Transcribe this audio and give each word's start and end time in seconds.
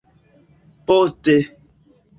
Poste. 0.87 1.35